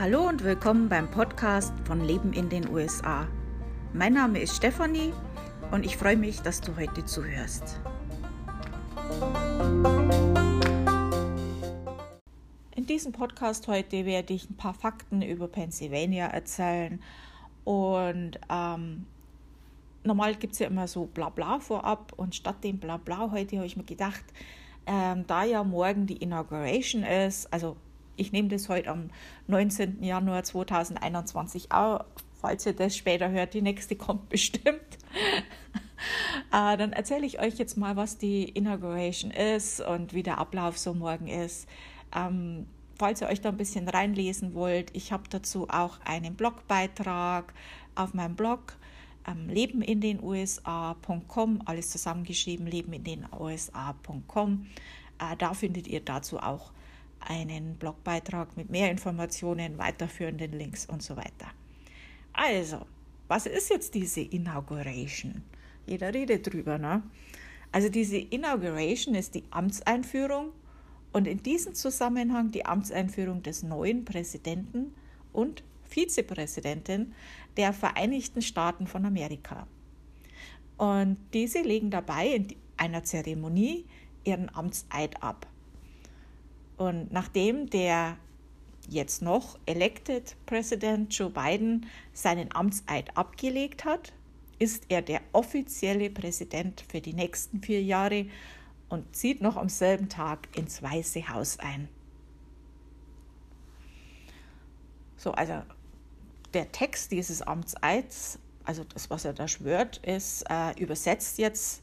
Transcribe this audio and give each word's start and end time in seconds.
Hallo 0.00 0.28
und 0.28 0.44
willkommen 0.44 0.88
beim 0.88 1.10
Podcast 1.10 1.72
von 1.84 2.04
Leben 2.04 2.32
in 2.32 2.48
den 2.48 2.68
USA. 2.68 3.26
Mein 3.92 4.12
Name 4.12 4.38
ist 4.38 4.54
Stefanie 4.54 5.12
und 5.72 5.84
ich 5.84 5.96
freue 5.96 6.16
mich, 6.16 6.40
dass 6.40 6.60
du 6.60 6.76
heute 6.76 7.04
zuhörst. 7.04 7.80
In 12.76 12.86
diesem 12.86 13.10
Podcast 13.10 13.66
heute 13.66 14.06
werde 14.06 14.34
ich 14.34 14.48
ein 14.48 14.56
paar 14.56 14.72
Fakten 14.72 15.20
über 15.20 15.48
Pennsylvania 15.48 16.28
erzählen 16.28 17.02
und 17.64 18.38
ähm, 18.48 19.04
normal 20.04 20.36
gibt 20.36 20.52
es 20.52 20.60
ja 20.60 20.68
immer 20.68 20.86
so 20.86 21.06
Blabla 21.06 21.58
vorab 21.58 22.12
und 22.16 22.36
statt 22.36 22.62
dem 22.62 22.78
Blabla 22.78 23.32
heute 23.32 23.56
habe 23.56 23.66
ich 23.66 23.76
mir 23.76 23.82
gedacht, 23.82 24.22
ähm, 24.86 25.26
da 25.26 25.42
ja 25.42 25.64
morgen 25.64 26.06
die 26.06 26.18
Inauguration 26.18 27.02
ist, 27.02 27.52
also 27.52 27.76
ich 28.18 28.32
nehme 28.32 28.48
das 28.48 28.68
heute 28.68 28.90
am 28.90 29.10
19. 29.46 30.02
Januar 30.02 30.44
2021 30.44 31.72
auf, 31.72 32.04
falls 32.40 32.66
ihr 32.66 32.74
das 32.74 32.96
später 32.96 33.30
hört, 33.30 33.54
die 33.54 33.62
nächste 33.62 33.96
kommt 33.96 34.28
bestimmt. 34.28 34.98
äh, 36.52 36.76
dann 36.76 36.92
erzähle 36.92 37.26
ich 37.26 37.40
euch 37.40 37.54
jetzt 37.54 37.76
mal, 37.76 37.96
was 37.96 38.18
die 38.18 38.44
Inauguration 38.44 39.30
ist 39.30 39.80
und 39.80 40.12
wie 40.12 40.22
der 40.22 40.38
Ablauf 40.38 40.78
so 40.78 40.94
morgen 40.94 41.28
ist. 41.28 41.68
Ähm, 42.14 42.66
falls 42.98 43.20
ihr 43.20 43.28
euch 43.28 43.40
da 43.40 43.50
ein 43.50 43.56
bisschen 43.56 43.88
reinlesen 43.88 44.54
wollt, 44.54 44.94
ich 44.94 45.12
habe 45.12 45.24
dazu 45.30 45.68
auch 45.68 46.00
einen 46.04 46.34
Blogbeitrag 46.34 47.54
auf 47.94 48.14
meinem 48.14 48.36
Blog 48.36 48.76
ähm, 49.26 49.48
lebenindenusa.com, 49.48 51.62
alles 51.64 51.90
zusammengeschrieben, 51.90 52.66
lebenindenusa.com. 52.66 54.66
Äh, 55.18 55.36
da 55.36 55.54
findet 55.54 55.88
ihr 55.88 56.00
dazu 56.00 56.38
auch 56.38 56.70
einen 57.20 57.76
Blogbeitrag 57.76 58.56
mit 58.56 58.70
mehr 58.70 58.90
Informationen, 58.90 59.78
weiterführenden 59.78 60.52
Links 60.52 60.86
und 60.86 61.02
so 61.02 61.16
weiter. 61.16 61.52
Also, 62.32 62.86
was 63.28 63.46
ist 63.46 63.70
jetzt 63.70 63.94
diese 63.94 64.20
Inauguration? 64.20 65.42
Jeder 65.86 66.12
redet 66.12 66.52
drüber, 66.52 66.78
ne? 66.78 67.02
Also 67.72 67.88
diese 67.88 68.16
Inauguration 68.16 69.14
ist 69.14 69.34
die 69.34 69.44
Amtseinführung 69.50 70.52
und 71.12 71.26
in 71.26 71.42
diesem 71.42 71.74
Zusammenhang 71.74 72.50
die 72.50 72.64
Amtseinführung 72.64 73.42
des 73.42 73.62
neuen 73.62 74.04
Präsidenten 74.04 74.94
und 75.32 75.62
Vizepräsidentin 75.84 77.14
der 77.56 77.72
Vereinigten 77.72 78.42
Staaten 78.42 78.86
von 78.86 79.04
Amerika. 79.04 79.66
Und 80.76 81.18
diese 81.34 81.60
legen 81.60 81.90
dabei 81.90 82.28
in 82.28 82.48
einer 82.76 83.02
Zeremonie 83.02 83.84
ihren 84.24 84.54
Amtseid 84.54 85.22
ab. 85.22 85.46
Und 86.78 87.12
nachdem 87.12 87.68
der 87.68 88.16
jetzt 88.88 89.20
noch 89.20 89.58
elected 89.66 90.36
Präsident 90.46 91.12
Joe 91.12 91.28
Biden 91.28 91.86
seinen 92.12 92.54
Amtseid 92.54 93.16
abgelegt 93.16 93.84
hat, 93.84 94.12
ist 94.58 94.84
er 94.88 95.02
der 95.02 95.20
offizielle 95.32 96.08
Präsident 96.08 96.84
für 96.88 97.00
die 97.00 97.12
nächsten 97.12 97.60
vier 97.60 97.82
Jahre 97.82 98.26
und 98.88 99.14
zieht 99.14 99.42
noch 99.42 99.56
am 99.56 99.68
selben 99.68 100.08
Tag 100.08 100.48
ins 100.56 100.82
Weiße 100.82 101.28
Haus 101.28 101.58
ein. 101.58 101.88
So, 105.16 105.32
also 105.32 105.62
der 106.54 106.70
Text 106.70 107.10
dieses 107.10 107.42
Amtseids, 107.42 108.38
also 108.64 108.84
das, 108.84 109.10
was 109.10 109.24
er 109.24 109.32
da 109.32 109.48
schwört, 109.48 109.98
ist 109.98 110.44
äh, 110.48 110.80
übersetzt 110.80 111.38
jetzt, 111.38 111.82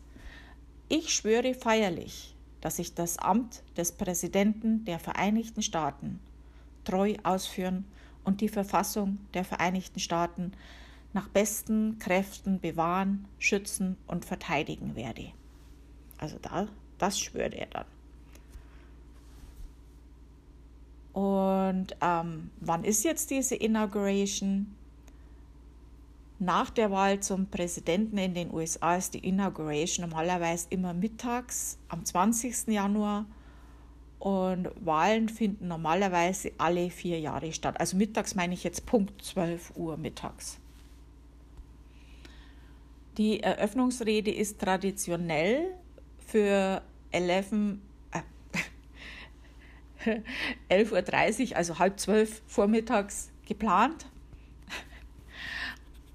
ich 0.87 1.13
schwöre 1.13 1.53
feierlich 1.53 2.34
dass 2.65 2.79
ich 2.79 2.95
das 2.95 3.19
Amt 3.19 3.61
des 3.77 3.91
Präsidenten 3.91 4.85
der 4.85 4.97
Vereinigten 4.97 5.61
Staaten 5.61 6.19
treu 6.83 7.13
ausführen 7.21 7.85
und 8.23 8.41
die 8.41 8.49
Verfassung 8.49 9.19
der 9.35 9.45
Vereinigten 9.45 9.99
Staaten 9.99 10.51
nach 11.13 11.27
besten 11.27 11.99
Kräften 11.99 12.59
bewahren, 12.59 13.27
schützen 13.37 13.97
und 14.07 14.25
verteidigen 14.25 14.95
werde. 14.95 15.31
Also 16.17 16.39
da, 16.41 16.67
das 16.97 17.19
schwört 17.19 17.53
er 17.53 17.67
dann. 17.67 17.85
Und 21.13 21.95
ähm, 22.01 22.49
wann 22.61 22.83
ist 22.83 23.03
jetzt 23.03 23.29
diese 23.29 23.53
Inauguration? 23.53 24.74
Nach 26.37 26.69
der 26.69 26.91
Wahl 26.91 27.21
zum 27.21 27.47
Präsidenten 27.47 28.17
in 28.17 28.33
den 28.33 28.53
USA 28.53 28.97
ist 28.97 29.13
die 29.13 29.25
Inauguration 29.25 30.09
normalerweise 30.09 30.67
immer 30.69 30.93
mittags 30.93 31.77
am 31.87 32.03
20. 32.03 32.67
Januar 32.67 33.25
und 34.19 34.69
Wahlen 34.83 35.29
finden 35.29 35.69
normalerweise 35.69 36.51
alle 36.57 36.89
vier 36.89 37.19
Jahre 37.19 37.53
statt. 37.53 37.79
Also 37.79 37.95
mittags 37.95 38.35
meine 38.35 38.53
ich 38.53 38.65
jetzt 38.65 38.85
Punkt 38.85 39.21
12 39.23 39.77
Uhr 39.77 39.95
mittags. 39.95 40.59
Die 43.17 43.39
Eröffnungsrede 43.41 44.31
ist 44.31 44.59
traditionell 44.59 45.73
für 46.17 46.81
11, 47.11 47.53
äh, 48.11 48.21
11.30 50.83 51.51
Uhr, 51.51 51.57
also 51.57 51.79
halb 51.79 51.97
zwölf 51.97 52.41
vormittags 52.45 53.31
geplant. 53.47 54.07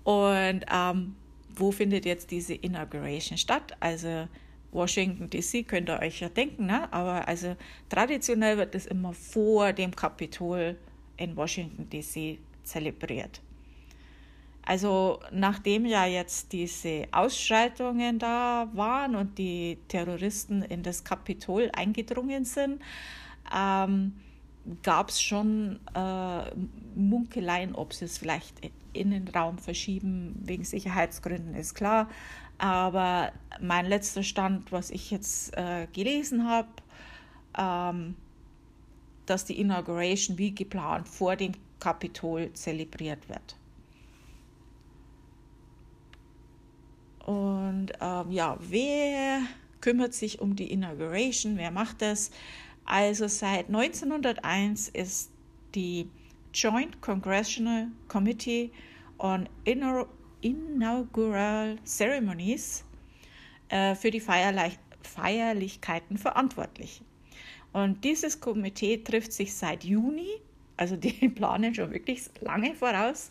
Und 0.05 0.65
ähm, 0.73 1.17
wo 1.55 1.71
findet 1.71 2.05
jetzt 2.05 2.31
diese 2.31 2.55
Inauguration 2.55 3.37
statt? 3.37 3.77
Also 3.81 4.29
Washington 4.73 5.29
DC 5.29 5.67
könnt 5.67 5.89
ihr 5.89 5.99
euch 6.01 6.21
ja 6.21 6.29
denken, 6.29 6.67
ne? 6.67 6.93
aber 6.93 7.27
also 7.27 7.57
traditionell 7.89 8.57
wird 8.57 8.75
es 8.75 8.87
immer 8.87 9.13
vor 9.13 9.73
dem 9.73 9.95
Kapitol 9.95 10.77
in 11.17 11.37
Washington 11.37 11.89
DC 11.91 12.39
zelebriert. 12.63 13.41
Also 14.63 15.21
nachdem 15.33 15.87
ja 15.87 16.07
jetzt 16.07 16.53
diese 16.53 17.07
Ausschreitungen 17.11 18.19
da 18.19 18.69
waren 18.73 19.17
und 19.17 19.39
die 19.39 19.79
Terroristen 19.89 20.63
in 20.63 20.83
das 20.83 21.03
Kapitol 21.03 21.71
eingedrungen 21.73 22.45
sind, 22.45 22.81
ähm, 23.53 24.13
gab 24.83 25.09
es 25.09 25.21
schon 25.21 25.81
äh, 25.95 26.55
Munkeleien, 26.95 27.75
ob 27.75 27.93
sie 27.93 28.05
es 28.05 28.19
vielleicht 28.19 28.61
Innenraum 28.93 29.59
verschieben 29.59 30.37
wegen 30.45 30.65
Sicherheitsgründen, 30.65 31.55
ist 31.55 31.75
klar. 31.75 32.09
Aber 32.59 33.33
mein 33.61 33.87
letzter 33.87 34.23
Stand, 34.23 34.71
was 34.73 34.91
ich 34.91 35.11
jetzt 35.11 35.57
äh, 35.57 35.87
gelesen 35.93 36.49
habe, 36.49 36.69
ähm, 37.57 38.17
dass 39.27 39.45
die 39.45 39.61
Inauguration 39.61 40.39
wie 40.39 40.55
geplant 40.55 41.09
vor 41.09 41.37
dem 41.37 41.53
Kapitol 41.79 42.53
zelebriert 42.53 43.29
wird. 43.29 43.57
Und 47.25 47.93
ähm, 48.01 48.31
ja, 48.31 48.57
wer 48.61 49.41
kümmert 49.81 50.15
sich 50.15 50.41
um 50.41 50.57
die 50.57 50.71
Inauguration? 50.73 51.57
Wer 51.57 51.71
macht 51.71 52.03
das? 52.03 52.31
Also 52.85 53.29
seit 53.29 53.69
1901 53.69 54.89
ist 54.89 55.31
die 55.75 56.09
Joint 56.53 57.01
Congressional 57.01 57.89
Committee 58.09 58.71
on 59.19 59.49
Inaugural 60.43 61.79
Ceremonies 61.85 62.85
äh, 63.69 63.95
für 63.95 64.11
die 64.11 64.21
Feierlich 64.21 64.79
Feierlichkeiten 65.03 66.19
verantwortlich. 66.19 67.03
Und 67.73 68.05
dieses 68.05 68.41
Komitee 68.41 68.99
trifft 68.99 69.33
sich 69.33 69.55
seit 69.55 69.85
Juni, 69.85 70.29
also 70.77 70.97
die 70.97 71.29
planen 71.35 71.75
schon 71.75 71.91
wirklich 71.93 72.23
lange 72.41 72.75
voraus. 72.75 73.31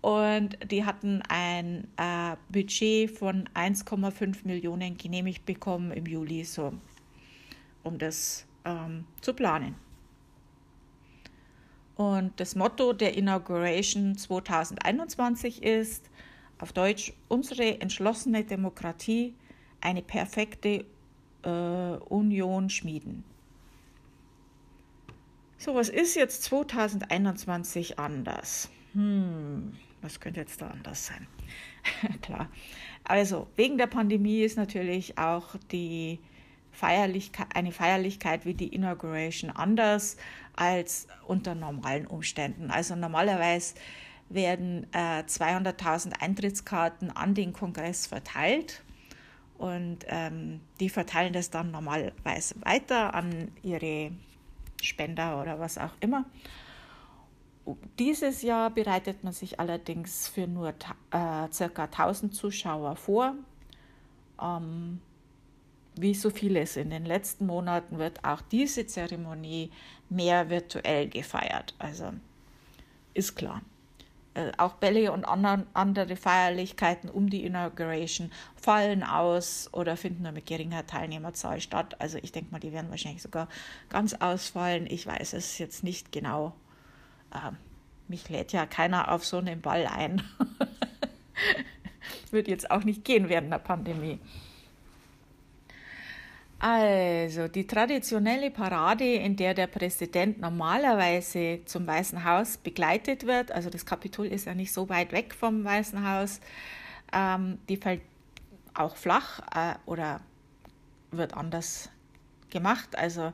Und 0.00 0.56
die 0.70 0.84
hatten 0.84 1.20
ein 1.28 1.86
äh, 1.98 2.36
Budget 2.48 3.10
von 3.10 3.48
1,5 3.54 4.46
Millionen 4.46 4.96
genehmigt 4.96 5.44
bekommen 5.44 5.90
im 5.92 6.06
Juli, 6.06 6.44
so 6.44 6.72
um 7.82 7.98
das 7.98 8.46
ähm, 8.64 9.04
zu 9.20 9.34
planen. 9.34 9.74
Und 12.00 12.40
das 12.40 12.54
Motto 12.54 12.94
der 12.94 13.14
Inauguration 13.14 14.16
2021 14.16 15.62
ist 15.62 16.08
auf 16.58 16.72
Deutsch 16.72 17.12
unsere 17.28 17.78
entschlossene 17.82 18.42
Demokratie, 18.42 19.34
eine 19.82 20.00
perfekte 20.00 20.86
äh, 21.42 21.48
Union 22.08 22.70
schmieden. 22.70 23.22
So, 25.58 25.74
was 25.74 25.90
ist 25.90 26.14
jetzt 26.14 26.42
2021 26.44 27.98
anders? 27.98 28.70
Hm, 28.94 29.74
was 30.00 30.20
könnte 30.20 30.40
jetzt 30.40 30.62
da 30.62 30.68
anders 30.68 31.04
sein? 31.04 31.26
Klar. 32.22 32.48
Also, 33.04 33.46
wegen 33.56 33.76
der 33.76 33.88
Pandemie 33.88 34.40
ist 34.40 34.56
natürlich 34.56 35.18
auch 35.18 35.54
die 35.70 36.18
Feierlichkeit, 36.72 37.48
eine 37.54 37.72
Feierlichkeit 37.72 38.44
wie 38.44 38.54
die 38.54 38.68
Inauguration 38.68 39.50
anders 39.50 40.16
als 40.56 41.06
unter 41.26 41.54
normalen 41.54 42.06
Umständen. 42.06 42.70
Also 42.70 42.96
normalerweise 42.96 43.74
werden 44.28 44.86
äh, 44.92 45.22
200.000 45.22 46.20
Eintrittskarten 46.20 47.10
an 47.10 47.34
den 47.34 47.52
Kongress 47.52 48.06
verteilt 48.06 48.82
und 49.58 49.98
ähm, 50.08 50.60
die 50.78 50.88
verteilen 50.88 51.32
das 51.32 51.50
dann 51.50 51.70
normalerweise 51.70 52.54
weiter 52.62 53.12
an 53.12 53.50
ihre 53.62 54.12
Spender 54.80 55.40
oder 55.40 55.58
was 55.58 55.76
auch 55.76 55.92
immer. 56.00 56.24
dieses 57.98 58.40
Jahr 58.42 58.70
bereitet 58.70 59.22
man 59.22 59.34
sich 59.34 59.60
allerdings 59.60 60.28
für 60.28 60.46
nur 60.46 60.70
äh, 61.10 61.52
circa 61.52 61.84
1000 61.84 62.34
Zuschauer 62.34 62.96
vor. 62.96 63.34
Ähm, 64.40 65.00
wie 66.00 66.14
so 66.14 66.30
vieles 66.30 66.76
in 66.76 66.90
den 66.90 67.04
letzten 67.04 67.46
Monaten 67.46 67.98
wird 67.98 68.24
auch 68.24 68.40
diese 68.40 68.86
Zeremonie 68.86 69.70
mehr 70.08 70.50
virtuell 70.50 71.08
gefeiert. 71.08 71.74
Also 71.78 72.12
ist 73.14 73.36
klar. 73.36 73.62
Äh, 74.34 74.52
auch 74.58 74.74
Bälle 74.74 75.10
und 75.12 75.24
andere 75.24 76.16
Feierlichkeiten 76.16 77.10
um 77.10 77.30
die 77.30 77.44
Inauguration 77.44 78.30
fallen 78.54 79.02
aus 79.02 79.68
oder 79.72 79.96
finden 79.96 80.22
nur 80.22 80.32
mit 80.32 80.46
geringer 80.46 80.86
Teilnehmerzahl 80.86 81.60
statt. 81.60 81.96
Also 82.00 82.18
ich 82.22 82.30
denke 82.30 82.52
mal, 82.52 82.60
die 82.60 82.72
werden 82.72 82.90
wahrscheinlich 82.90 83.22
sogar 83.22 83.48
ganz 83.88 84.14
ausfallen. 84.14 84.86
Ich 84.88 85.06
weiß 85.06 85.32
es 85.32 85.58
jetzt 85.58 85.82
nicht 85.82 86.12
genau. 86.12 86.54
Ähm, 87.34 87.56
mich 88.06 88.28
lädt 88.28 88.52
ja 88.52 88.66
keiner 88.66 89.10
auf 89.10 89.24
so 89.24 89.38
einen 89.38 89.60
Ball 89.60 89.86
ein. 89.86 90.22
Wird 92.30 92.46
jetzt 92.46 92.70
auch 92.70 92.84
nicht 92.84 93.04
gehen 93.04 93.28
während 93.28 93.52
der 93.52 93.58
Pandemie. 93.58 94.20
Also, 96.62 97.48
die 97.48 97.66
traditionelle 97.66 98.50
Parade, 98.50 99.14
in 99.14 99.34
der 99.34 99.54
der 99.54 99.66
Präsident 99.66 100.40
normalerweise 100.40 101.60
zum 101.64 101.86
Weißen 101.86 102.22
Haus 102.22 102.58
begleitet 102.58 103.26
wird, 103.26 103.50
also 103.50 103.70
das 103.70 103.86
Kapitol 103.86 104.26
ist 104.26 104.44
ja 104.44 104.54
nicht 104.54 104.70
so 104.70 104.90
weit 104.90 105.12
weg 105.12 105.34
vom 105.34 105.64
Weißen 105.64 106.06
Haus, 106.06 106.40
ähm, 107.14 107.56
die 107.70 107.78
fällt 107.78 108.02
auch 108.74 108.94
flach 108.94 109.40
äh, 109.54 109.74
oder 109.86 110.20
wird 111.10 111.32
anders 111.34 111.88
gemacht. 112.50 112.94
Also, 112.94 113.32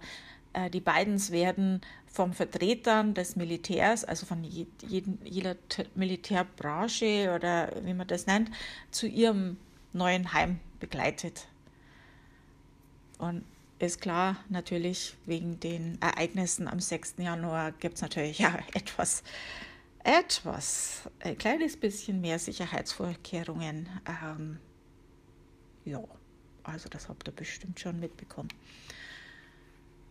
äh, 0.53 0.71
die 0.71 0.81
Bidens 0.81 1.33
werden 1.33 1.81
vom 2.07 2.33
Vertretern 2.33 3.13
des 3.15 3.35
Militärs, 3.35 4.05
also 4.05 4.25
von 4.25 4.45
je, 4.45 4.67
jeden, 4.87 5.19
jeder 5.25 5.57
Militärbranche 5.97 7.33
oder 7.35 7.73
wie 7.83 7.93
man 7.93 8.07
das 8.07 8.27
nennt, 8.27 8.53
zu 8.93 9.09
ihrem 9.09 9.57
neuen 9.93 10.33
Heim 10.33 10.61
begleitet. 10.79 11.49
Und 13.19 13.45
ist 13.79 14.01
klar, 14.01 14.37
natürlich 14.49 15.17
wegen 15.27 15.61
den 15.61 16.01
Ereignissen 16.01 16.69
am 16.69 16.81
6. 16.81 17.15
Januar 17.19 17.73
gibt 17.73 17.97
es 17.97 18.03
natürlich 18.03 18.39
ja 18.41 18.59
etwas, 18.75 19.23
etwas, 20.03 21.03
ein 21.21 21.37
kleines 21.37 21.77
bisschen 21.77 22.21
mehr 22.21 22.39
Sicherheitsvorkehrungen. 22.39 23.89
Ähm, 24.07 24.59
ja, 25.85 26.03
also 26.63 26.89
das 26.89 27.09
habt 27.09 27.29
ihr 27.29 27.33
bestimmt 27.33 27.79
schon 27.79 28.01
mitbekommen. 28.01 28.49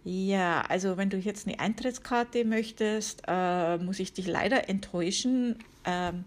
Ja, 0.03 0.61
also 0.61 0.97
wenn 0.97 1.09
du 1.09 1.17
jetzt 1.17 1.47
eine 1.47 1.59
Eintrittskarte 1.59 2.45
möchtest, 2.45 3.23
äh, 3.27 3.77
muss 3.79 3.99
ich 3.99 4.13
dich 4.13 4.27
leider 4.27 4.69
enttäuschen. 4.69 5.63
Ähm, 5.83 6.25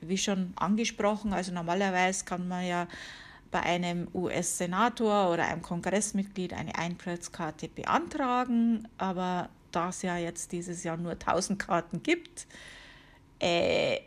wie 0.00 0.18
schon 0.18 0.52
angesprochen, 0.56 1.32
also 1.32 1.52
normalerweise 1.52 2.24
kann 2.24 2.46
man 2.46 2.66
ja 2.66 2.86
bei 3.54 3.62
einem 3.62 4.08
US-Senator 4.12 5.30
oder 5.30 5.46
einem 5.46 5.62
Kongressmitglied 5.62 6.54
eine 6.54 6.74
Eintrittskarte 6.74 7.68
beantragen, 7.68 8.88
aber 8.98 9.48
da 9.70 9.90
es 9.90 10.02
ja 10.02 10.16
jetzt 10.16 10.50
dieses 10.50 10.82
Jahr 10.82 10.96
nur 10.96 11.12
1000 11.12 11.56
Karten 11.56 12.02
gibt, 12.02 12.48
äh, 13.38 13.94
äh 13.94 14.00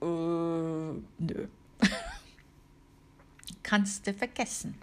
nö. 0.00 1.46
Kannst 3.62 4.08
du 4.08 4.12
vergessen. 4.12 4.74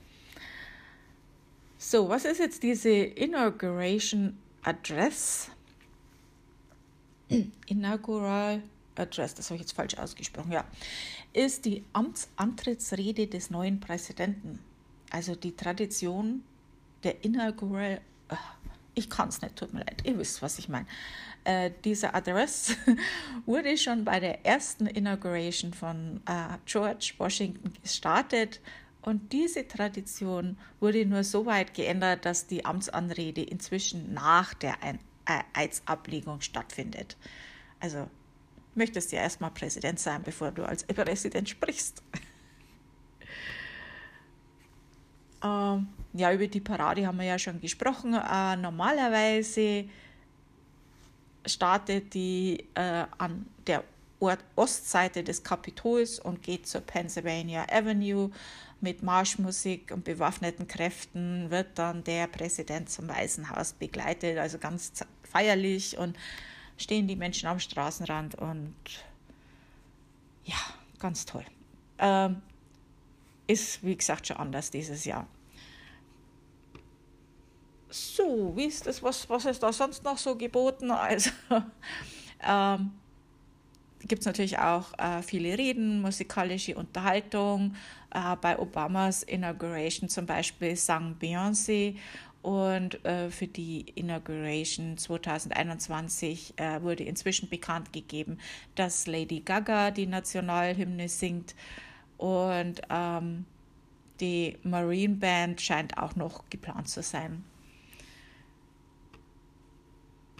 So, 1.77 2.07
was 2.07 2.23
ist 2.23 2.39
jetzt 2.39 2.63
diese 2.63 2.91
Inauguration 2.91 4.37
Address? 4.63 5.51
Inaugural 7.67 8.63
Address, 8.95 9.33
das 9.35 9.49
habe 9.49 9.55
ich 9.55 9.61
jetzt 9.61 9.73
falsch 9.73 9.97
ausgesprochen, 9.97 10.51
ja, 10.51 10.65
ist 11.33 11.65
die 11.65 11.83
Amtsantrittsrede 11.93 13.27
des 13.27 13.49
neuen 13.49 13.79
Präsidenten. 13.79 14.59
Also 15.11 15.35
die 15.35 15.55
Tradition 15.55 16.43
der 17.03 17.23
Inaugural, 17.23 18.01
ah, 18.29 18.37
ich 18.95 19.09
kann 19.09 19.29
es 19.29 19.41
nicht, 19.41 19.55
tut 19.55 19.73
mir 19.73 19.79
leid, 19.79 20.03
ihr 20.05 20.17
wisst, 20.17 20.41
was 20.41 20.59
ich 20.59 20.69
meine. 20.69 20.87
Äh, 21.43 21.71
dieser 21.83 22.15
Address 22.15 22.75
wurde 23.45 23.77
schon 23.77 24.05
bei 24.05 24.19
der 24.19 24.45
ersten 24.45 24.87
Inauguration 24.87 25.73
von 25.73 26.21
äh, 26.25 26.57
George 26.65 27.13
Washington 27.17 27.73
gestartet 27.81 28.61
und 29.01 29.33
diese 29.33 29.67
Tradition 29.67 30.57
wurde 30.79 31.05
nur 31.05 31.23
so 31.25 31.45
weit 31.45 31.73
geändert, 31.73 32.25
dass 32.25 32.47
die 32.47 32.63
Amtsanrede 32.63 33.43
inzwischen 33.43 34.13
nach 34.13 34.53
der 34.53 34.81
Ein 34.81 34.99
äh, 35.25 35.41
Eidsablegung 35.53 36.41
stattfindet. 36.41 37.17
Also 37.79 38.07
möchtest 38.75 39.11
ja 39.11 39.21
erstmal 39.21 39.51
Präsident 39.51 39.99
sein, 39.99 40.21
bevor 40.23 40.51
du 40.51 40.63
als 40.63 40.83
Präsident 40.83 41.49
sprichst. 41.49 42.01
ähm, 45.43 45.87
ja, 46.13 46.33
über 46.33 46.47
die 46.47 46.61
Parade 46.61 47.05
haben 47.05 47.17
wir 47.17 47.25
ja 47.25 47.39
schon 47.39 47.59
gesprochen. 47.59 48.13
Äh, 48.13 48.55
normalerweise 48.55 49.85
startet 51.45 52.13
die 52.13 52.65
äh, 52.75 53.05
an 53.17 53.45
der 53.67 53.83
Ostseite 54.55 55.23
des 55.23 55.43
Kapitols 55.43 56.19
und 56.19 56.41
geht 56.41 56.67
zur 56.67 56.81
Pennsylvania 56.81 57.65
Avenue. 57.69 58.31
Mit 58.79 59.01
Marschmusik 59.01 59.91
und 59.93 60.03
bewaffneten 60.03 60.67
Kräften 60.67 61.49
wird 61.49 61.79
dann 61.79 62.03
der 62.03 62.27
Präsident 62.27 62.89
zum 62.89 63.07
Weißen 63.07 63.49
Haus 63.49 63.71
begleitet, 63.71 64.37
also 64.37 64.57
ganz 64.57 64.91
feierlich 65.23 65.97
und 65.97 66.17
stehen 66.77 67.07
die 67.07 67.15
Menschen 67.15 67.47
am 67.47 67.59
Straßenrand 67.59 68.35
und 68.35 68.75
ja, 70.45 70.55
ganz 70.99 71.25
toll. 71.25 71.45
Ähm, 71.99 72.41
ist, 73.47 73.83
wie 73.83 73.95
gesagt, 73.95 74.27
schon 74.27 74.37
anders 74.37 74.71
dieses 74.71 75.05
Jahr. 75.05 75.27
So, 77.89 78.53
wie 78.55 78.65
ist 78.65 78.87
das, 78.87 79.03
was, 79.03 79.29
was 79.29 79.45
ist 79.45 79.61
da 79.61 79.71
sonst 79.71 80.03
noch 80.03 80.17
so 80.17 80.35
geboten? 80.35 80.91
Also, 80.91 81.29
ähm, 82.45 82.91
gibt 84.07 84.21
es 84.21 84.25
natürlich 84.25 84.57
auch 84.57 84.97
äh, 84.97 85.21
viele 85.21 85.57
Reden, 85.57 86.01
musikalische 86.01 86.75
Unterhaltung. 86.75 87.75
Äh, 88.13 88.35
bei 88.37 88.57
Obamas 88.57 89.23
Inauguration 89.23 90.09
zum 90.09 90.25
Beispiel 90.25 90.75
sang 90.75 91.15
Beyoncé 91.19 91.95
und 92.43 93.03
äh, 93.05 93.31
für 93.31 93.47
die 93.47 93.85
Inauguration 93.95 94.97
2021 94.97 96.53
äh, 96.57 96.81
wurde 96.81 97.03
inzwischen 97.03 97.49
bekannt 97.49 97.93
gegeben, 97.93 98.37
dass 98.75 99.07
Lady 99.07 99.39
Gaga 99.39 99.91
die 99.91 100.05
Nationalhymne 100.05 101.07
singt. 101.07 101.55
Und 102.17 102.81
ähm, 102.89 103.45
die 104.19 104.57
Marine 104.63 105.15
Band 105.15 105.61
scheint 105.61 105.97
auch 105.97 106.15
noch 106.15 106.43
geplant 106.49 106.89
zu 106.89 107.01
sein. 107.01 107.43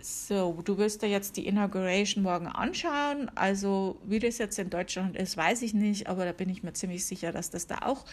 So, 0.05 0.59
du 0.65 0.77
wirst 0.77 1.01
dir 1.01 1.07
jetzt 1.07 1.37
die 1.37 1.47
Inauguration 1.47 2.23
morgen 2.23 2.47
anschauen. 2.47 3.31
Also, 3.35 3.97
wie 4.03 4.19
das 4.19 4.37
jetzt 4.37 4.59
in 4.59 4.69
Deutschland 4.69 5.15
ist, 5.15 5.37
weiß 5.37 5.61
ich 5.61 5.73
nicht, 5.73 6.07
aber 6.07 6.25
da 6.25 6.33
bin 6.33 6.49
ich 6.49 6.61
mir 6.61 6.73
ziemlich 6.73 7.05
sicher, 7.05 7.31
dass 7.31 7.51
das 7.51 7.67
da 7.67 7.83
auch 7.83 8.03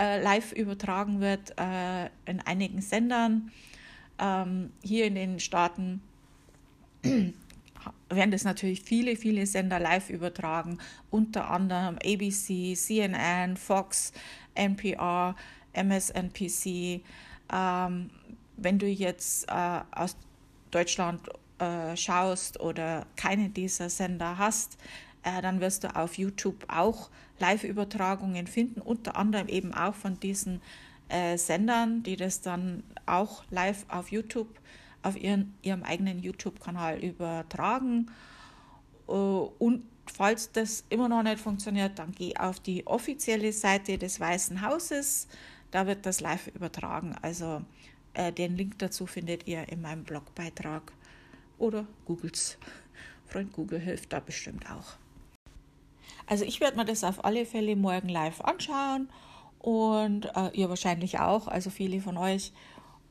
äh, 0.00 0.22
live 0.22 0.52
übertragen 0.52 1.20
wird 1.20 1.52
äh, 1.58 2.06
in 2.24 2.40
einigen 2.46 2.80
Sendern. 2.80 3.50
Ähm, 4.18 4.72
hier 4.82 5.04
in 5.04 5.16
den 5.16 5.38
Staaten 5.38 6.00
werden 7.02 8.30
das 8.30 8.44
natürlich 8.44 8.80
viele, 8.80 9.14
viele 9.14 9.44
Sender 9.44 9.78
live 9.78 10.08
übertragen, 10.08 10.78
unter 11.10 11.50
anderem 11.50 11.98
ABC, 12.02 12.72
CNN, 12.74 13.58
Fox, 13.58 14.14
NPR, 14.54 15.36
MSNPC. 15.74 17.02
Ähm, 17.52 18.08
wenn 18.56 18.78
du 18.78 18.86
jetzt 18.86 19.46
äh, 19.50 19.80
aus 19.92 20.16
Deutschland 20.74 21.20
äh, 21.58 21.96
schaust 21.96 22.60
oder 22.60 23.06
keinen 23.16 23.54
dieser 23.54 23.88
Sender 23.88 24.38
hast, 24.38 24.76
äh, 25.22 25.40
dann 25.40 25.60
wirst 25.60 25.84
du 25.84 25.94
auf 25.94 26.18
YouTube 26.18 26.64
auch 26.68 27.10
Live-Übertragungen 27.38 28.46
finden, 28.46 28.80
unter 28.80 29.16
anderem 29.16 29.48
eben 29.48 29.74
auch 29.74 29.94
von 29.94 30.18
diesen 30.20 30.60
äh, 31.08 31.36
Sendern, 31.36 32.02
die 32.02 32.16
das 32.16 32.40
dann 32.40 32.82
auch 33.06 33.44
live 33.50 33.84
auf 33.88 34.10
YouTube, 34.10 34.48
auf 35.02 35.16
ihren, 35.16 35.54
ihrem 35.62 35.82
eigenen 35.82 36.18
YouTube-Kanal 36.18 37.02
übertragen. 37.02 38.10
Äh, 39.08 39.12
und 39.12 39.84
falls 40.06 40.52
das 40.52 40.84
immer 40.90 41.08
noch 41.08 41.22
nicht 41.22 41.40
funktioniert, 41.40 41.98
dann 41.98 42.12
geh 42.12 42.36
auf 42.36 42.60
die 42.60 42.86
offizielle 42.86 43.52
Seite 43.52 43.98
des 43.98 44.20
Weißen 44.20 44.60
Hauses. 44.62 45.28
Da 45.70 45.86
wird 45.86 46.06
das 46.06 46.20
live 46.20 46.48
übertragen. 46.48 47.16
Also 47.22 47.62
äh, 48.14 48.32
den 48.32 48.56
Link 48.56 48.78
dazu 48.78 49.06
findet 49.06 49.46
ihr 49.46 49.68
in 49.68 49.82
meinem 49.82 50.04
Blogbeitrag 50.04 50.92
oder 51.58 51.86
googles. 52.06 52.58
Freund 53.26 53.52
Google 53.52 53.80
hilft 53.80 54.12
da 54.12 54.20
bestimmt 54.20 54.70
auch. 54.70 54.96
Also 56.26 56.44
ich 56.44 56.60
werde 56.60 56.76
mir 56.76 56.84
das 56.84 57.04
auf 57.04 57.24
alle 57.24 57.44
Fälle 57.44 57.76
morgen 57.76 58.08
live 58.08 58.40
anschauen 58.40 59.08
und 59.58 60.26
äh, 60.34 60.50
ihr 60.52 60.68
wahrscheinlich 60.68 61.18
auch, 61.18 61.48
also 61.48 61.70
viele 61.70 62.00
von 62.00 62.16
euch. 62.16 62.52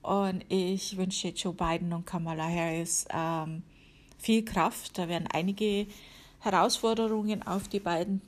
Und 0.01 0.43
ich 0.49 0.97
wünsche 0.97 1.29
Joe 1.29 1.53
Biden 1.53 1.93
und 1.93 2.05
Kamala 2.05 2.43
Harris 2.43 3.05
ähm, 3.09 3.63
viel 4.17 4.43
Kraft. 4.43 4.97
Da 4.97 5.07
werden 5.07 5.27
einige 5.31 5.87
Herausforderungen 6.39 7.41
auf 7.43 7.67
die 7.67 7.79
beiden 7.79 8.21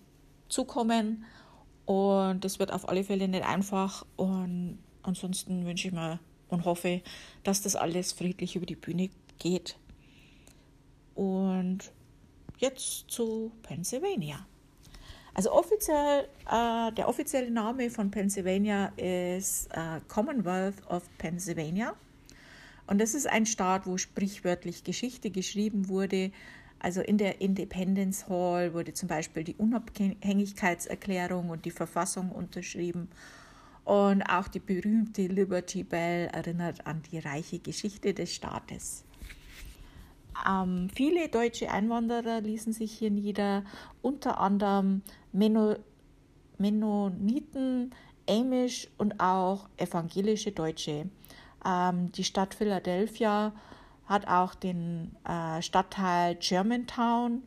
zukommen 0.48 1.26
und 1.86 2.46
es 2.46 2.60
wird 2.60 2.72
auf 2.72 2.88
alle 2.88 3.04
Fälle 3.04 3.28
nicht 3.28 3.46
einfach. 3.46 4.06
Und 4.16 4.80
ansonsten 5.04 5.66
wünsche 5.66 5.90
ich 5.90 5.94
mir 5.94 6.20
und 6.56 6.66
hoffe, 6.66 7.02
dass 7.44 7.62
das 7.62 7.76
alles 7.76 8.14
friedlich 8.14 8.56
über 8.56 8.66
die 8.66 8.76
Bühne 8.76 9.10
geht. 9.38 9.78
Und 11.14 11.92
jetzt 12.58 13.10
zu 13.10 13.52
Pennsylvania. 13.62 14.46
Also 15.34 15.52
offiziell, 15.52 16.30
äh, 16.50 16.92
der 16.94 17.10
offizielle 17.10 17.52
Name 17.52 17.90
von 17.90 18.10
Pennsylvania 18.10 18.94
ist 18.96 19.68
äh, 19.74 20.00
Commonwealth 20.08 20.76
of 20.90 21.04
Pennsylvania. 21.18 21.94
Und 22.88 23.00
das 23.02 23.14
ist 23.14 23.28
ein 23.28 23.46
Staat, 23.46 23.86
wo 23.86 23.98
sprichwörtlich 23.98 24.86
Geschichte 24.86 25.32
geschrieben 25.32 25.90
wurde. 25.90 26.32
Also 26.80 27.02
in 27.02 27.18
der 27.18 27.42
Independence 27.42 28.30
Hall 28.30 28.74
wurde 28.74 28.94
zum 28.94 29.10
Beispiel 29.10 29.44
die 29.44 29.56
Unabhängigkeitserklärung 29.56 31.50
und 31.50 31.66
die 31.66 31.72
Verfassung 31.72 32.32
unterschrieben. 32.32 33.10
Und 33.86 34.24
auch 34.24 34.48
die 34.48 34.60
berühmte 34.60 35.28
Liberty 35.28 35.84
Bell 35.84 36.28
erinnert 36.34 36.86
an 36.88 37.04
die 37.12 37.20
reiche 37.20 37.60
Geschichte 37.60 38.14
des 38.14 38.34
Staates. 38.34 39.06
Ähm, 40.48 40.90
viele 40.94 41.30
deutsche 41.30 41.72
Einwanderer 41.72 42.42
ließen 42.42 42.74
sich 42.74 42.92
hier 42.92 43.12
nieder, 43.12 43.64
unter 44.02 44.40
anderem 44.40 45.02
Menno, 45.32 45.76
Mennoniten, 46.58 47.94
Amish 48.28 48.88
und 48.98 49.20
auch 49.20 49.70
evangelische 49.78 50.52
Deutsche. 50.52 51.10
Ähm, 51.64 52.12
die 52.12 52.24
Stadt 52.24 52.56
Philadelphia 52.56 53.54
hat 54.08 54.28
auch 54.28 54.56
den 54.56 55.16
äh, 55.28 55.62
Stadtteil 55.62 56.36
Germantown, 56.36 57.44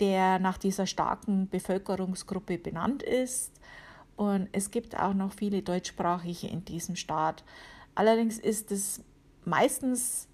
der 0.00 0.38
nach 0.38 0.58
dieser 0.58 0.86
starken 0.86 1.48
Bevölkerungsgruppe 1.48 2.58
benannt 2.58 3.02
ist. 3.02 3.52
Und 4.22 4.48
es 4.52 4.70
gibt 4.70 4.96
auch 4.96 5.14
noch 5.14 5.32
viele 5.32 5.62
Deutschsprachige 5.62 6.46
in 6.46 6.64
diesem 6.64 6.94
Staat. 6.94 7.42
Allerdings 7.96 8.38
ist 8.38 8.70
es 8.70 9.02
meistens 9.44 10.28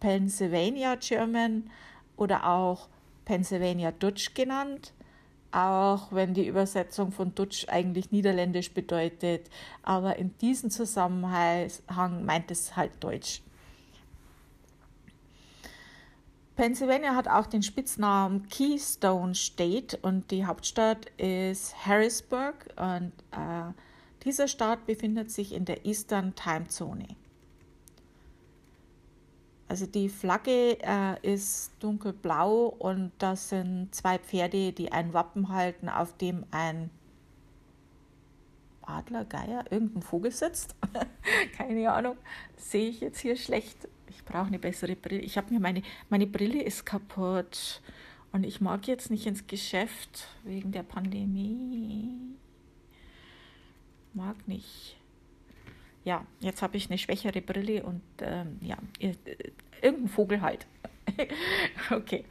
Pennsylvania 0.00 0.96
German 0.96 1.70
oder 2.16 2.44
auch 2.48 2.88
Pennsylvania 3.24 3.92
Dutch 3.92 4.34
genannt, 4.34 4.92
auch 5.52 6.10
wenn 6.10 6.34
die 6.34 6.48
Übersetzung 6.48 7.12
von 7.12 7.32
Dutch 7.32 7.68
eigentlich 7.68 8.10
Niederländisch 8.10 8.72
bedeutet, 8.74 9.48
aber 9.84 10.16
in 10.16 10.36
diesem 10.38 10.70
Zusammenhang 10.70 12.24
meint 12.24 12.50
es 12.50 12.74
halt 12.74 12.90
Deutsch. 12.98 13.42
Pennsylvania 16.60 17.14
hat 17.14 17.26
auch 17.26 17.46
den 17.46 17.62
Spitznamen 17.62 18.46
Keystone 18.50 19.34
State 19.34 19.96
und 20.02 20.30
die 20.30 20.44
Hauptstadt 20.44 21.06
ist 21.16 21.86
Harrisburg 21.86 22.66
und 22.76 23.12
äh, 23.30 23.72
dieser 24.26 24.46
Staat 24.46 24.84
befindet 24.84 25.30
sich 25.30 25.54
in 25.54 25.64
der 25.64 25.86
Eastern 25.86 26.34
Time 26.34 26.66
Zone. 26.66 27.16
Also 29.68 29.86
die 29.86 30.10
Flagge 30.10 30.76
äh, 30.82 31.16
ist 31.22 31.72
dunkelblau 31.80 32.66
und 32.66 33.12
das 33.16 33.48
sind 33.48 33.94
zwei 33.94 34.18
Pferde, 34.18 34.72
die 34.72 34.92
ein 34.92 35.14
Wappen 35.14 35.48
halten, 35.48 35.88
auf 35.88 36.14
dem 36.18 36.44
ein 36.50 36.90
Adler, 38.82 39.24
Geier, 39.24 39.64
irgendein 39.70 40.02
Vogel 40.02 40.30
sitzt. 40.30 40.76
Keine 41.56 41.90
Ahnung, 41.90 42.18
sehe 42.58 42.90
ich 42.90 43.00
jetzt 43.00 43.20
hier 43.20 43.36
schlecht 43.36 43.88
ich 44.10 44.24
brauche 44.24 44.46
eine 44.46 44.58
bessere 44.58 44.96
Brille. 44.96 45.20
Ich 45.20 45.36
habe 45.36 45.52
mir 45.52 45.60
meine, 45.60 45.82
meine 46.08 46.26
Brille 46.26 46.62
ist 46.62 46.84
kaputt 46.84 47.80
und 48.32 48.44
ich 48.44 48.60
mag 48.60 48.86
jetzt 48.86 49.10
nicht 49.10 49.26
ins 49.26 49.46
Geschäft 49.46 50.28
wegen 50.44 50.72
der 50.72 50.82
Pandemie. 50.82 52.36
Mag 54.12 54.46
nicht. 54.48 54.96
Ja, 56.04 56.26
jetzt 56.40 56.62
habe 56.62 56.76
ich 56.76 56.88
eine 56.88 56.98
schwächere 56.98 57.40
Brille 57.40 57.82
und 57.84 58.02
ähm, 58.20 58.58
ja, 58.60 58.76
irgendein 59.80 60.08
Vogel 60.08 60.40
halt. 60.40 60.66
okay. 61.90 62.24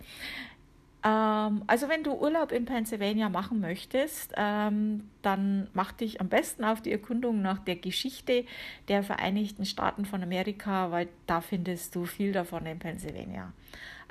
Ähm, 1.03 1.63
also 1.68 1.88
wenn 1.88 2.03
du 2.03 2.13
Urlaub 2.13 2.51
in 2.51 2.65
Pennsylvania 2.65 3.29
machen 3.29 3.62
möchtest, 3.62 4.34
ähm, 4.36 5.10
dann 5.22 5.70
mach 5.74 5.91
dich 5.94 6.20
am 6.20 6.27
besten 6.27 6.65
auf 6.65 6.82
die 6.82 6.91
Erkundung 6.91 7.41
nach 7.41 7.60
der 7.60 7.77
Geschichte 7.77 8.46
der 8.89 9.03
Vereinigten 9.03 9.65
Staaten 9.65 10.06
von 10.06 10.22
Amerika, 10.22 10.91
weil 10.91 11.08
da 11.25 11.41
findest 11.41 11.96
du 11.96 12.06
viel 12.06 12.34
davon 12.34 12.65
in 12.65 12.79
Pennsylvania. 12.79 13.53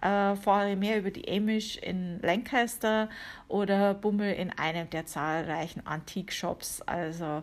Äh, 0.01 0.37
fahre 0.37 0.77
mehr 0.77 0.99
über 0.99 1.11
die 1.11 1.29
Amish 1.31 1.77
in 1.77 2.21
Lancaster 2.23 3.11
oder 3.49 3.95
bummel 3.95 4.33
in 4.35 4.51
einem 4.51 4.89
der 4.89 5.05
zahlreichen 5.07 5.87
Antique-Shops. 5.87 6.83
Also 6.83 7.43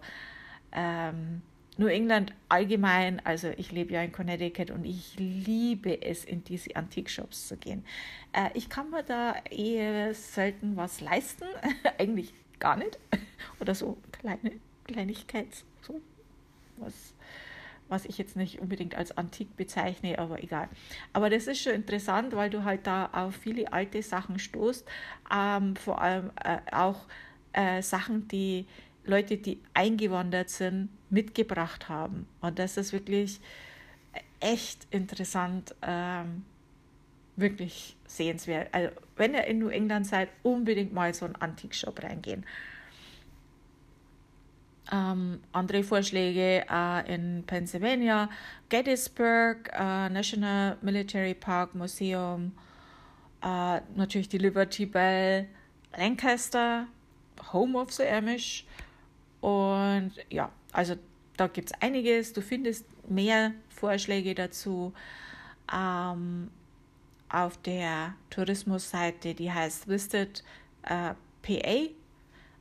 ähm, 0.71 1.41
New 1.77 1.87
England 1.87 2.33
allgemein, 2.47 3.21
also 3.25 3.49
ich 3.57 3.71
lebe 3.71 3.93
ja 3.93 4.01
in 4.01 4.11
Connecticut 4.11 4.71
und 4.71 4.85
ich 4.85 5.15
liebe 5.17 6.01
es, 6.01 6.23
in 6.23 6.43
diese 6.43 6.75
Antikshops 6.75 7.47
zu 7.47 7.57
gehen. 7.57 7.83
Äh, 8.31 8.49
ich 8.53 8.69
kann 8.69 8.89
mir 8.89 9.03
da 9.03 9.35
eher 9.49 10.13
selten 10.13 10.77
was 10.77 11.01
leisten, 11.01 11.45
eigentlich 11.99 12.33
gar 12.59 12.77
nicht. 12.77 12.97
Oder 13.59 13.75
so 13.75 13.97
kleine 14.13 14.53
Kleinigkeit, 14.85 15.47
so 15.81 15.99
was, 16.77 17.13
was 17.89 18.05
ich 18.05 18.17
jetzt 18.17 18.37
nicht 18.37 18.59
unbedingt 18.61 18.95
als 18.95 19.17
antik 19.17 19.57
bezeichne, 19.57 20.17
aber 20.17 20.41
egal. 20.43 20.69
Aber 21.11 21.29
das 21.29 21.47
ist 21.47 21.61
schon 21.61 21.73
interessant, 21.73 22.33
weil 22.35 22.49
du 22.49 22.63
halt 22.63 22.87
da 22.87 23.07
auf 23.11 23.35
viele 23.35 23.73
alte 23.73 24.01
Sachen 24.01 24.39
stoßt, 24.39 24.87
ähm, 25.33 25.75
vor 25.75 26.01
allem 26.01 26.31
äh, 26.41 26.59
auch 26.71 27.05
äh, 27.51 27.81
Sachen, 27.81 28.27
die 28.27 28.65
Leute, 29.05 29.37
die 29.37 29.61
eingewandert 29.73 30.49
sind, 30.49 30.89
mitgebracht 31.09 31.89
haben. 31.89 32.27
Und 32.41 32.59
das 32.59 32.77
ist 32.77 32.93
wirklich 32.93 33.39
echt 34.39 34.87
interessant, 34.91 35.75
ähm, 35.81 36.45
wirklich 37.35 37.97
sehenswert. 38.07 38.73
Also, 38.73 38.91
wenn 39.15 39.33
ihr 39.33 39.45
in 39.45 39.59
New 39.59 39.69
England 39.69 40.07
seid, 40.07 40.29
unbedingt 40.43 40.93
mal 40.93 41.13
so 41.13 41.25
einen 41.25 41.35
Antikshop 41.35 42.01
reingehen. 42.03 42.45
Ähm, 44.91 45.39
andere 45.51 45.83
Vorschläge 45.83 46.65
äh, 46.69 47.13
in 47.13 47.43
Pennsylvania, 47.47 48.29
Gettysburg, 48.69 49.71
äh, 49.73 50.09
National 50.09 50.77
Military 50.81 51.33
Park 51.33 51.73
Museum, 51.73 52.51
äh, 53.41 53.81
natürlich 53.95 54.29
die 54.29 54.37
Liberty 54.37 54.85
Bell, 54.85 55.47
Lancaster, 55.97 56.87
Home 57.51 57.77
of 57.77 57.91
the 57.93 58.03
Amish, 58.03 58.65
und 59.45 60.13
ja, 60.31 60.51
also 60.71 60.95
da 61.37 61.45
gibt 61.45 61.69
es 61.69 61.79
einiges. 61.79 62.33
Du 62.33 62.41
findest 62.41 62.87
mehr 63.07 63.51
Vorschläge 63.69 64.33
dazu 64.33 64.91
ähm, 65.71 66.49
auf 67.29 67.55
der 67.57 68.15
Tourismusseite, 68.31 69.35
die 69.35 69.51
heißt 69.51 69.87
Visit 69.87 70.43
äh, 70.81 71.13
PA. 71.43 71.89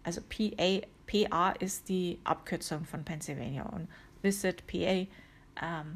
Also 0.02 0.20
PA, 0.28 0.82
PA 1.06 1.52
ist 1.52 1.88
die 1.88 2.20
Abkürzung 2.22 2.84
von 2.84 3.02
Pennsylvania. 3.02 3.64
Und 3.64 3.88
Visit 4.20 4.66
PA 4.66 4.76
ähm, 4.76 5.08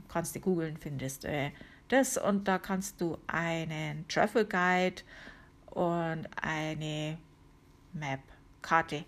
kannst 0.09 0.37
du 0.37 0.41
googeln, 0.41 0.79
findest 0.79 1.27
äh, 1.27 1.51
das. 1.89 2.17
Und 2.17 2.49
da 2.49 2.59
kannst 2.59 2.99
du 3.03 3.19
einen 3.27 4.09
Travel 4.09 4.47
Guide 4.47 5.03
und 5.67 6.27
eine 6.41 7.19
Map, 7.93 8.21
Karte 8.63 9.05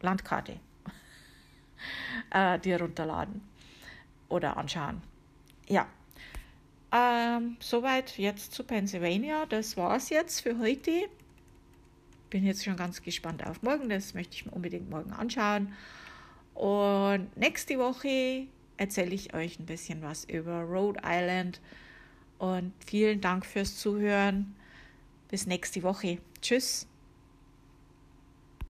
Landkarte 0.00 0.58
äh, 2.30 2.58
dir 2.58 2.80
runterladen 2.80 3.42
oder 4.28 4.56
anschauen. 4.56 5.02
Ja, 5.66 5.86
ähm, 6.94 7.56
soweit 7.58 8.16
jetzt 8.18 8.52
zu 8.52 8.62
Pennsylvania. 8.62 9.46
Das 9.46 9.76
war 9.76 9.96
es 9.96 10.10
jetzt 10.10 10.40
für 10.40 10.58
heute. 10.60 11.08
Bin 12.30 12.44
jetzt 12.44 12.64
schon 12.64 12.76
ganz 12.76 13.02
gespannt 13.02 13.44
auf 13.44 13.62
morgen. 13.62 13.88
Das 13.88 14.14
möchte 14.14 14.36
ich 14.36 14.46
mir 14.46 14.52
unbedingt 14.52 14.88
morgen 14.88 15.12
anschauen. 15.12 15.72
Und 16.54 17.36
nächste 17.36 17.78
Woche 17.78 18.46
erzähle 18.76 19.12
ich 19.12 19.34
euch 19.34 19.58
ein 19.58 19.66
bisschen 19.66 20.02
was 20.02 20.24
über 20.24 20.62
Rhode 20.62 21.00
Island. 21.04 21.60
Und 22.38 22.72
vielen 22.86 23.20
Dank 23.20 23.44
fürs 23.44 23.76
Zuhören. 23.76 24.54
Bis 25.28 25.46
nächste 25.46 25.82
Woche. 25.82 26.18
Tschüss. 26.40 26.86